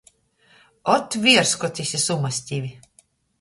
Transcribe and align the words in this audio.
Ot, 0.93 1.17
vierskotys 1.25 1.93
i 1.99 2.01
sumastivi! 2.05 2.73